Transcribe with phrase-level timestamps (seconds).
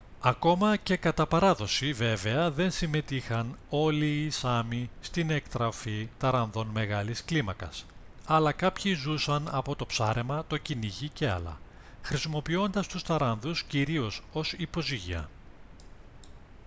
[0.21, 7.85] ακόμα και κατά παράδοση βέβαια δεν συμμετείχαν όλοι οι σάμι στην εκτροφή ταράνδων μεγάλης κλίμακας
[8.25, 11.59] αλλά κάποιοι ζούσαν από το ψάρεμα το κυνήγι και άλλα
[12.01, 15.29] χρησιμοποιώντας τους ταράνδους κυρίως ως υποζύγια